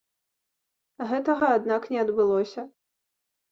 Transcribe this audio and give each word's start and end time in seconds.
Гэтага 1.11 1.45
аднак 1.59 1.87
не 1.93 1.99
адбылося. 2.07 2.61